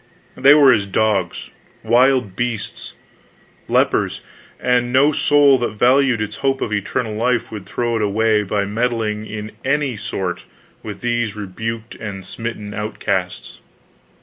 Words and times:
They 0.35 0.55
were 0.55 0.73
as 0.73 0.87
dogs, 0.87 1.51
wild 1.83 2.35
beasts, 2.35 2.95
lepers, 3.67 4.21
and 4.59 4.91
no 4.91 5.11
soul 5.11 5.59
that 5.59 5.73
valued 5.77 6.23
its 6.23 6.37
hope 6.37 6.59
of 6.59 6.73
eternal 6.73 7.13
life 7.13 7.51
would 7.51 7.67
throw 7.67 7.97
it 7.97 8.01
away 8.01 8.41
by 8.41 8.65
meddling 8.65 9.27
in 9.27 9.51
any 9.63 9.95
sort 9.95 10.45
with 10.81 11.01
these 11.01 11.35
rebuked 11.35 11.93
and 11.93 12.25
smitten 12.25 12.73
outcasts. 12.73 13.59